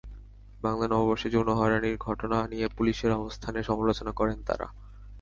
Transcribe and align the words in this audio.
বাংলা 0.61 0.85
নববর্ষে 0.87 1.27
যৌন 1.29 1.49
হয়রানির 1.53 1.97
ঘটনা 1.97 2.37
নিয়ে 2.47 2.67
পুলিশের 2.77 3.11
অবস্থানের 3.13 3.67
সমালোচনা 3.69 4.11
করেন 4.11 4.37
তাঁরা। 4.47 4.67